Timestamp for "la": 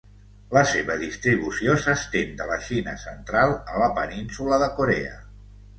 0.55-0.61, 2.53-2.59, 3.87-3.95